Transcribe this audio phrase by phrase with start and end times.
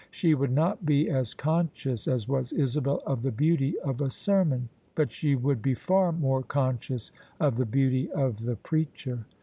[0.09, 4.69] She would not be as conscious as was Isabel of the beauty of a sermon;
[4.95, 9.27] but she would be far more conscious of the beauty of the preacher.